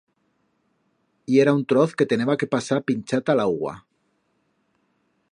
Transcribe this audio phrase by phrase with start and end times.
[1.33, 3.75] Yera un troz que teneba que pasar pinchata l'augua.